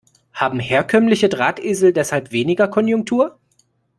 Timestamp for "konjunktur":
2.67-3.37